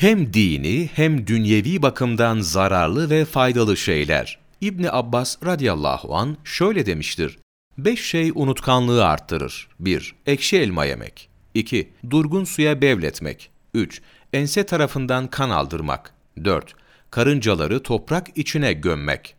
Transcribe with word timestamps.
Hem 0.00 0.32
dini 0.32 0.90
hem 0.94 1.26
dünyevi 1.26 1.82
bakımdan 1.82 2.40
zararlı 2.40 3.10
ve 3.10 3.24
faydalı 3.24 3.76
şeyler. 3.76 4.38
İbni 4.60 4.90
Abbas 4.90 5.36
radıyallahu 5.44 6.16
an 6.16 6.36
şöyle 6.44 6.86
demiştir. 6.86 7.38
Beş 7.78 8.04
şey 8.04 8.32
unutkanlığı 8.34 9.06
arttırır. 9.06 9.68
1. 9.80 10.14
Ekşi 10.26 10.56
elma 10.58 10.84
yemek. 10.84 11.28
2. 11.54 11.92
Durgun 12.10 12.44
suya 12.44 12.82
bevletmek. 12.82 13.50
3. 13.74 14.02
Ense 14.32 14.66
tarafından 14.66 15.26
kan 15.26 15.50
aldırmak. 15.50 16.14
4. 16.44 16.74
Karıncaları 17.10 17.82
toprak 17.82 18.38
içine 18.38 18.72
gömmek. 18.72 19.34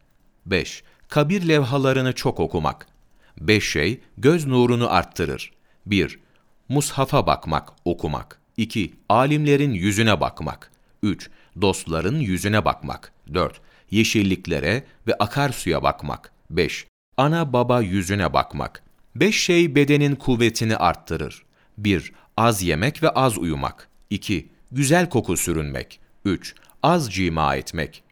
5. 0.46 0.84
Kabir 1.10 1.48
levhalarını 1.48 2.14
çok 2.14 2.40
okumak. 2.40 2.88
5 3.38 3.72
şey 3.72 4.00
göz 4.18 4.48
nurunu 4.48 4.94
arttırır. 4.94 5.52
1. 5.86 6.20
Mushafa 6.70 7.28
bakmak, 7.28 7.70
okumak. 7.86 8.41
2. 8.62 8.94
Alimlerin 9.10 9.72
yüzüne 9.74 10.22
bakmak. 10.22 10.72
3. 11.04 11.30
Dostların 11.62 12.20
yüzüne 12.20 12.66
bakmak. 12.66 13.14
4. 13.34 13.62
Yeşilliklere 13.92 14.84
ve 15.08 15.14
akarsuya 15.14 15.84
bakmak. 15.84 16.32
5. 16.50 16.88
Ana 17.18 17.54
baba 17.54 17.82
yüzüne 17.82 18.34
bakmak. 18.34 18.84
5 19.16 19.44
şey 19.44 19.76
bedenin 19.76 20.16
kuvvetini 20.16 20.78
arttırır. 20.78 21.44
1. 21.78 22.14
Az 22.38 22.62
yemek 22.62 23.04
ve 23.04 23.10
az 23.10 23.38
uyumak. 23.38 23.90
2. 24.10 24.50
Güzel 24.72 25.10
koku 25.10 25.38
sürünmek. 25.38 26.00
3. 26.26 26.56
Az 26.84 27.14
cima 27.14 27.56
etmek. 27.56 28.04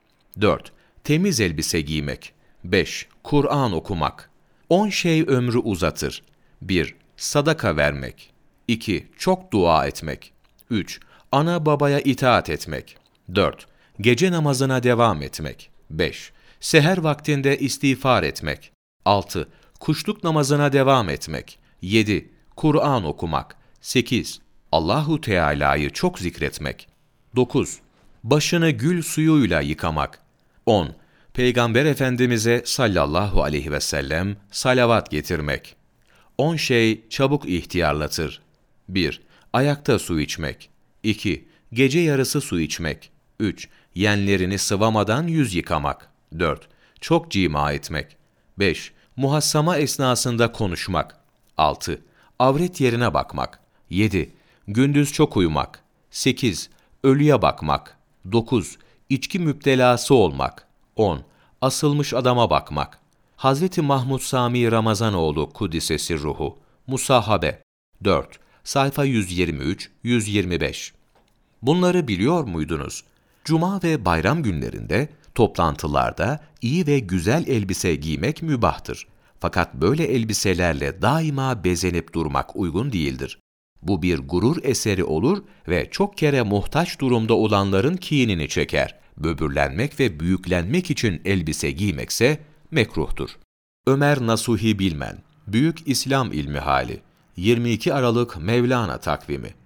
4. 0.41 0.71
Temiz 1.03 1.39
elbise 1.39 1.81
giymek. 1.81 2.33
5. 2.63 3.07
Kur'an 3.23 3.73
okumak. 3.73 4.29
10 4.69 4.89
şey 4.89 5.21
ömrü 5.21 5.57
uzatır. 5.57 6.23
1. 6.61 6.95
Sadaka 7.17 7.77
vermek. 7.77 8.33
2. 8.67 9.07
Çok 9.17 9.53
dua 9.53 9.87
etmek. 9.87 10.38
3. 10.69 10.99
Ana 11.31 11.65
babaya 11.65 11.99
itaat 11.99 12.49
etmek. 12.49 12.97
4. 13.35 13.67
Gece 14.01 14.31
namazına 14.31 14.83
devam 14.83 15.21
etmek. 15.21 15.69
5. 15.89 16.31
Seher 16.59 16.97
vaktinde 16.97 17.59
istiğfar 17.59 18.23
etmek. 18.23 18.71
6. 19.05 19.47
Kuşluk 19.79 20.23
namazına 20.23 20.73
devam 20.73 21.09
etmek. 21.09 21.59
7. 21.81 22.29
Kur'an 22.55 23.03
okumak. 23.03 23.55
8. 23.81 24.39
Allahu 24.71 25.21
Teala'yı 25.21 25.89
çok 25.89 26.19
zikretmek. 26.19 26.87
9. 27.35 27.79
Başını 28.23 28.69
gül 28.69 29.01
suyuyla 29.01 29.61
yıkamak. 29.61 30.19
10. 30.65 30.95
Peygamber 31.33 31.85
Efendimiz'e 31.85 32.61
sallallahu 32.65 33.43
aleyhi 33.43 33.71
ve 33.71 33.79
sellem 33.79 34.37
salavat 34.51 35.11
getirmek. 35.11 35.75
10 36.37 36.55
şey 36.55 37.09
çabuk 37.09 37.45
ihtiyarlatır. 37.45 38.41
1. 38.89 39.28
Ayakta 39.53 39.99
su 39.99 40.19
içmek. 40.19 40.69
2. 41.03 41.47
Gece 41.73 41.99
yarısı 41.99 42.41
su 42.41 42.59
içmek. 42.59 43.11
3. 43.39 43.69
Yenlerini 43.95 44.57
sıvamadan 44.57 45.27
yüz 45.27 45.55
yıkamak. 45.55 46.09
4. 46.39 46.67
Çok 47.01 47.31
cima 47.31 47.71
etmek. 47.71 48.17
5. 48.59 48.91
Muhassama 49.15 49.77
esnasında 49.77 50.51
konuşmak. 50.51 51.17
6. 51.57 52.01
Avret 52.39 52.81
yerine 52.81 53.13
bakmak. 53.13 53.59
7. 53.89 54.31
Gündüz 54.67 55.13
çok 55.13 55.37
uyumak. 55.37 55.83
8. 56.11 56.69
Ölüye 57.03 57.41
bakmak. 57.41 57.97
9. 58.31 58.77
İçki 59.09 59.39
müptelası 59.39 60.15
olmak. 60.15 60.67
10. 60.95 61.21
Asılmış 61.61 62.13
adama 62.13 62.49
bakmak. 62.49 62.99
Hazreti 63.35 63.81
Mahmud 63.81 64.19
Sami 64.19 64.71
Ramazanoğlu 64.71 65.49
Kudisesi 65.49 66.19
Ruhu. 66.19 66.59
Musahabe. 66.87 67.61
4. 68.03 68.39
Sayfa 68.69 69.05
123-125. 69.05 70.91
Bunları 71.61 72.07
biliyor 72.07 72.43
muydunuz? 72.43 73.03
Cuma 73.43 73.79
ve 73.83 74.05
bayram 74.05 74.43
günlerinde 74.43 75.09
toplantılarda 75.35 76.39
iyi 76.61 76.87
ve 76.87 76.99
güzel 76.99 77.47
elbise 77.47 77.95
giymek 77.95 78.41
mübahtır. 78.41 79.07
Fakat 79.39 79.73
böyle 79.73 80.03
elbiselerle 80.03 81.01
daima 81.01 81.63
bezenip 81.63 82.13
durmak 82.13 82.55
uygun 82.55 82.91
değildir. 82.91 83.39
Bu 83.81 84.01
bir 84.01 84.19
gurur 84.19 84.57
eseri 84.63 85.03
olur 85.03 85.43
ve 85.67 85.87
çok 85.91 86.17
kere 86.17 86.41
muhtaç 86.41 86.99
durumda 86.99 87.33
olanların 87.33 87.97
kinini 87.97 88.49
çeker. 88.49 88.99
Böbürlenmek 89.17 89.99
ve 89.99 90.19
büyüklenmek 90.19 90.91
için 90.91 91.21
elbise 91.25 91.71
giymekse 91.71 92.39
mekruhtur. 92.71 93.29
Ömer 93.87 94.19
Nasuhi 94.27 94.79
Bilmen, 94.79 95.17
Büyük 95.47 95.87
İslam 95.87 96.31
İlmi 96.31 96.59
Hali, 96.59 97.01
22 97.39 97.93
Aralık 97.93 98.37
Mevlana 98.37 98.97
Takvimi 98.97 99.59